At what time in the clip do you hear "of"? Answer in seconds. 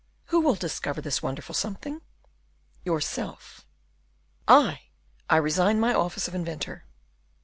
6.27-6.33